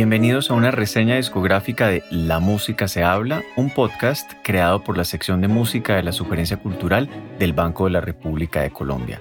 [0.00, 5.04] Bienvenidos a una reseña discográfica de La Música se habla, un podcast creado por la
[5.04, 9.20] sección de música de la Sugerencia Cultural del Banco de la República de Colombia.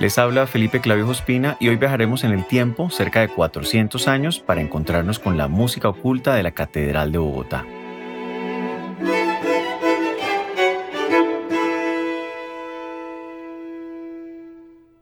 [0.00, 4.40] Les habla Felipe Clavijo Espina y hoy viajaremos en el tiempo cerca de 400 años
[4.40, 7.64] para encontrarnos con la música oculta de la Catedral de Bogotá.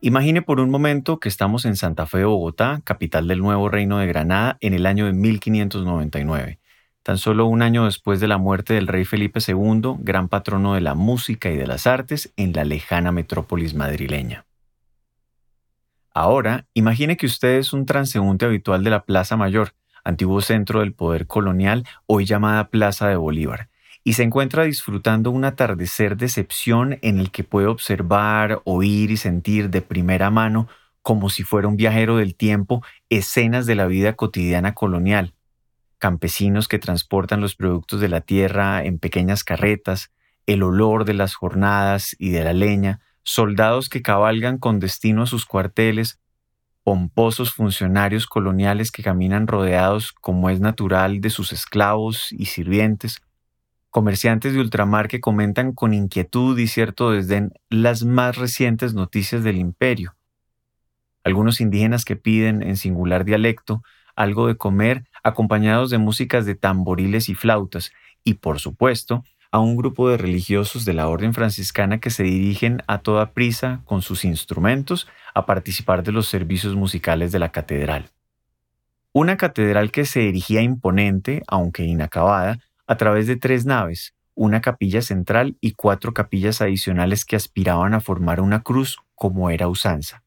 [0.01, 4.07] Imagine por un momento que estamos en Santa Fe Bogotá, capital del nuevo reino de
[4.07, 6.61] Granada, en el año de 1599,
[7.03, 10.83] tan solo un año después de la muerte del rey Felipe II, gran patrono de
[10.83, 14.47] la música y de las artes en la lejana metrópolis madrileña.
[16.15, 20.95] Ahora, imagine que usted es un transeúnte habitual de la Plaza Mayor, antiguo centro del
[20.95, 23.69] poder colonial, hoy llamada Plaza de Bolívar,
[24.09, 29.19] y se encuentra disfrutando un atardecer de excepción en el que puede observar, oír y
[29.19, 30.67] sentir de primera mano,
[31.03, 35.35] como si fuera un viajero del tiempo, escenas de la vida cotidiana colonial.
[35.99, 40.11] Campesinos que transportan los productos de la tierra en pequeñas carretas,
[40.47, 45.27] el olor de las jornadas y de la leña, soldados que cabalgan con destino a
[45.27, 46.19] sus cuarteles,
[46.83, 53.21] pomposos funcionarios coloniales que caminan rodeados, como es natural, de sus esclavos y sirvientes,
[53.91, 59.57] comerciantes de ultramar que comentan con inquietud y cierto desdén las más recientes noticias del
[59.57, 60.15] imperio,
[61.25, 63.83] algunos indígenas que piden en singular dialecto
[64.19, 67.93] algo de comer acompañados de músicas de tamboriles y flautas,
[68.25, 72.83] y por supuesto, a un grupo de religiosos de la orden franciscana que se dirigen
[72.87, 78.11] a toda prisa con sus instrumentos a participar de los servicios musicales de la catedral.
[79.13, 85.03] Una catedral que se erigía imponente, aunque inacabada, a través de tres naves, una capilla
[85.03, 90.25] central y cuatro capillas adicionales que aspiraban a formar una cruz como era usanza.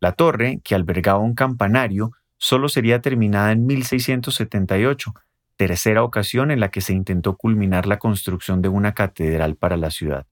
[0.00, 5.14] La torre, que albergaba un campanario, solo sería terminada en 1678,
[5.56, 9.90] tercera ocasión en la que se intentó culminar la construcción de una catedral para la
[9.90, 10.26] ciudad.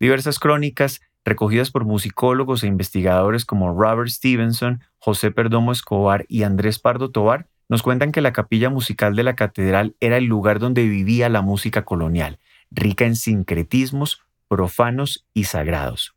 [0.00, 6.80] Diversas crónicas, recogidas por musicólogos e investigadores como Robert Stevenson, José Perdomo Escobar y Andrés
[6.80, 10.86] Pardo Tobar, nos cuentan que la capilla musical de la catedral era el lugar donde
[10.86, 12.38] vivía la música colonial,
[12.70, 16.14] rica en sincretismos profanos y sagrados.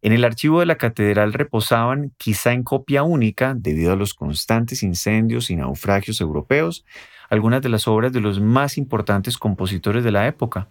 [0.00, 4.82] En el archivo de la catedral reposaban, quizá en copia única, debido a los constantes
[4.82, 6.84] incendios y naufragios europeos,
[7.30, 10.70] algunas de las obras de los más importantes compositores de la época.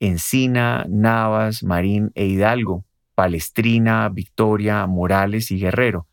[0.00, 6.06] Encina, Navas, Marín e Hidalgo, Palestrina, Victoria, Morales y Guerrero,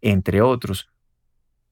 [0.00, 0.88] entre otros,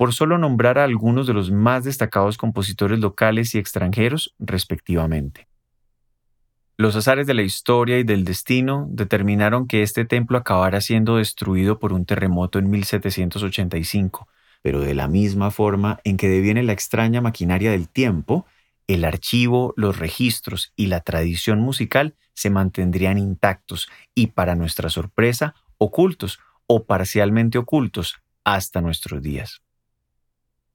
[0.02, 5.46] por solo nombrar a algunos de los más destacados compositores locales y extranjeros, respectivamente.
[6.76, 11.78] Los azares de la historia y del destino determinaron que este templo acabara siendo destruido
[11.78, 14.26] por un terremoto en 1785,
[14.60, 18.44] pero de la misma forma en que deviene la extraña maquinaria del tiempo,
[18.88, 25.54] el archivo, los registros y la tradición musical se mantendrían intactos y, para nuestra sorpresa,
[25.78, 29.62] ocultos o parcialmente ocultos hasta nuestros días.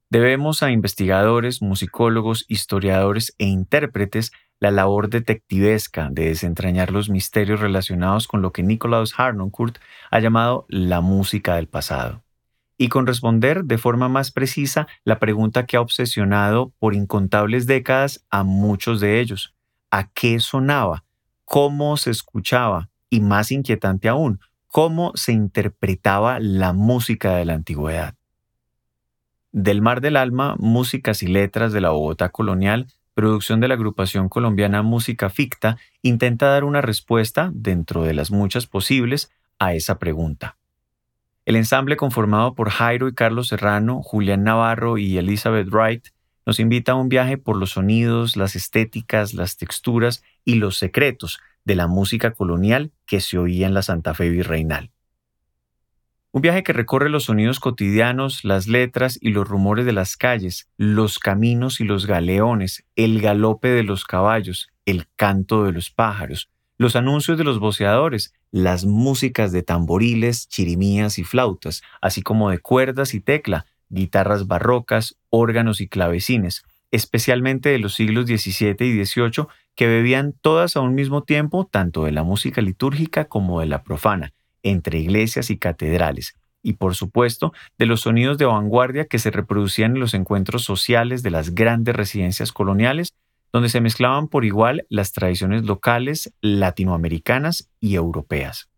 [0.09, 8.27] Debemos a investigadores, musicólogos, historiadores e intérpretes la labor detectivesca de desentrañar los misterios relacionados
[8.27, 9.79] con lo que Nikolaus Harnoncourt
[10.09, 12.23] ha llamado la música del pasado,
[12.77, 18.25] y con responder de forma más precisa la pregunta que ha obsesionado por incontables décadas
[18.29, 19.55] a muchos de ellos.
[19.91, 21.03] ¿A qué sonaba?
[21.43, 22.89] ¿Cómo se escuchaba?
[23.09, 28.16] Y más inquietante aún, ¿cómo se interpretaba la música de la antigüedad?
[29.51, 34.29] Del Mar del Alma, Músicas y Letras de la Bogotá Colonial, producción de la agrupación
[34.29, 40.57] colombiana Música Ficta, intenta dar una respuesta, dentro de las muchas posibles, a esa pregunta.
[41.45, 46.09] El ensamble conformado por Jairo y Carlos Serrano, Julián Navarro y Elizabeth Wright
[46.45, 51.39] nos invita a un viaje por los sonidos, las estéticas, las texturas y los secretos
[51.65, 54.91] de la música colonial que se oía en la Santa Fe Virreinal.
[56.37, 60.69] Un viaje que recorre los sonidos cotidianos, las letras y los rumores de las calles,
[60.77, 66.51] los caminos y los galeones, el galope de los caballos, el canto de los pájaros,
[66.77, 72.59] los anuncios de los voceadores, las músicas de tamboriles, chirimías y flautas, así como de
[72.59, 79.47] cuerdas y tecla, guitarras barrocas, órganos y clavecines, especialmente de los siglos XVII y XVIII,
[79.73, 83.81] que bebían todas a un mismo tiempo tanto de la música litúrgica como de la
[83.81, 84.33] profana,
[84.63, 89.93] entre iglesias y catedrales, y por supuesto de los sonidos de vanguardia que se reproducían
[89.93, 93.13] en los encuentros sociales de las grandes residencias coloniales,
[93.53, 98.69] donde se mezclaban por igual las tradiciones locales, latinoamericanas y europeas.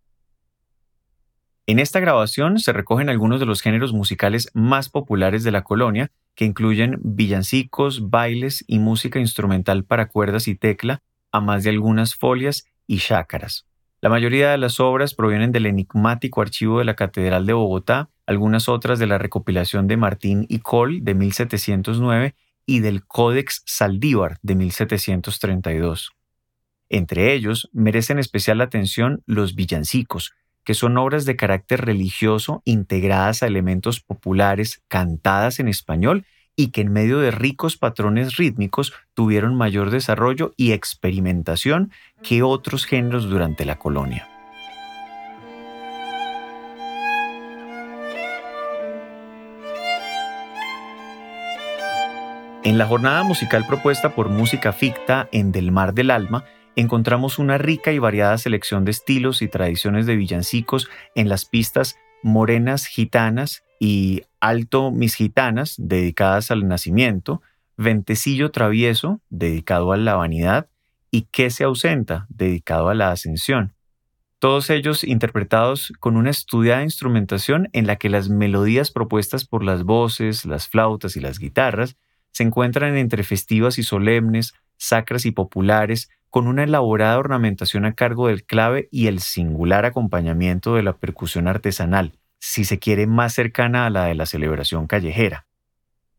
[1.65, 6.11] En esta grabación se recogen algunos de los géneros musicales más populares de la colonia,
[6.33, 12.15] que incluyen villancicos, bailes y música instrumental para cuerdas y tecla, a más de algunas
[12.15, 13.68] folias y chácaras.
[14.01, 18.69] La mayoría de las obras provienen del enigmático archivo de la Catedral de Bogotá, algunas
[18.69, 22.33] otras de la recopilación de Martín y Col de 1709
[22.65, 26.11] y del Códex Saldívar de 1732.
[26.87, 33.47] Entre ellos merecen especial atención los villancicos, que son obras de carácter religioso integradas a
[33.47, 36.25] elementos populares cantadas en español
[36.59, 41.89] y que en medio de ricos patrones rítmicos tuvieron mayor desarrollo y experimentación
[42.21, 44.27] que otros géneros durante la colonia.
[52.65, 56.43] En la jornada musical propuesta por Música Ficta en Del Mar del Alma,
[56.75, 61.95] encontramos una rica y variada selección de estilos y tradiciones de villancicos en las pistas
[62.21, 67.41] Morenas Gitanas y Alto Mis Gitanas, dedicadas al nacimiento,
[67.77, 70.69] Ventecillo Travieso, dedicado a la vanidad,
[71.11, 73.73] y Que se ausenta, dedicado a la ascensión.
[74.37, 79.83] Todos ellos interpretados con una estudiada instrumentación en la que las melodías propuestas por las
[79.83, 81.97] voces, las flautas y las guitarras
[82.31, 88.27] se encuentran entre festivas y solemnes, sacras y populares, con una elaborada ornamentación a cargo
[88.27, 93.85] del clave y el singular acompañamiento de la percusión artesanal, si se quiere más cercana
[93.85, 95.45] a la de la celebración callejera.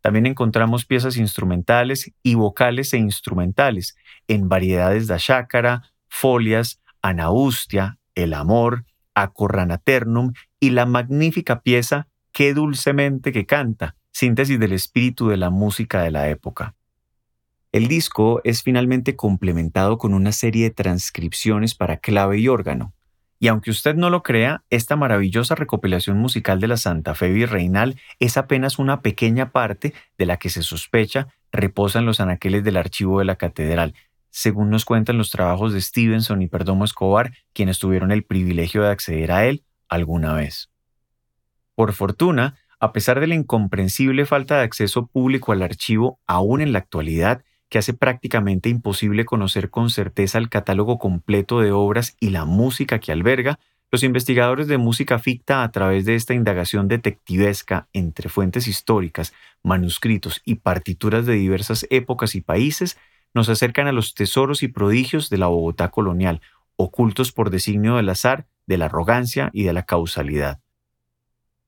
[0.00, 3.96] También encontramos piezas instrumentales y vocales e instrumentales
[4.28, 8.84] en variedades de chácara, folias, anaustia, el amor,
[9.14, 16.02] acorranaternum y la magnífica pieza Qué dulcemente que canta, síntesis del espíritu de la música
[16.02, 16.76] de la época.
[17.72, 22.94] El disco es finalmente complementado con una serie de transcripciones para clave y órgano.
[23.42, 27.98] Y aunque usted no lo crea, esta maravillosa recopilación musical de la Santa Fe Virreinal
[28.18, 32.76] es apenas una pequeña parte de la que se sospecha reposa en los anaqueles del
[32.76, 33.94] archivo de la catedral,
[34.28, 38.90] según nos cuentan los trabajos de Stevenson y Perdomo Escobar, quienes tuvieron el privilegio de
[38.90, 40.70] acceder a él alguna vez.
[41.74, 46.72] Por fortuna, a pesar de la incomprensible falta de acceso público al archivo aún en
[46.72, 52.30] la actualidad, que hace prácticamente imposible conocer con certeza el catálogo completo de obras y
[52.30, 53.58] la música que alberga,
[53.92, 59.32] los investigadores de música ficta, a través de esta indagación detectivesca entre fuentes históricas,
[59.62, 62.98] manuscritos y partituras de diversas épocas y países,
[63.34, 66.40] nos acercan a los tesoros y prodigios de la Bogotá colonial,
[66.76, 70.60] ocultos por designio del azar, de la arrogancia y de la causalidad.